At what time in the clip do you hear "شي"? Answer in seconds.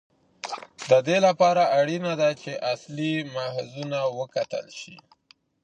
4.79-4.95